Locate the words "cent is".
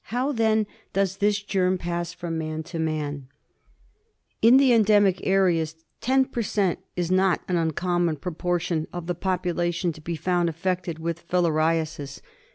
6.41-7.11